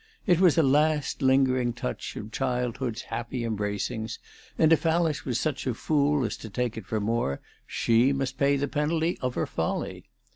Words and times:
It 0.25 0.39
was 0.39 0.57
a 0.57 0.63
last 0.63 1.21
lingering 1.21 1.73
touch 1.73 2.15
of 2.15 2.31
childhood's 2.31 3.03
happy 3.13 3.43
embracings, 3.43 4.17
and 4.57 4.73
if 4.73 4.83
Alice 4.83 5.25
was 5.25 5.39
such 5.39 5.67
a 5.67 5.75
fool 5.75 6.25
as 6.25 6.37
to 6.37 6.49
take 6.49 6.75
it 6.75 6.87
for 6.87 6.99
more, 6.99 7.39
she 7.67 8.11
must 8.11 8.39
pay 8.39 8.57
the 8.57 8.67
penalty 8.67 9.19
of 9.21 9.35
her 9.35 9.45
folly. 9.45 10.09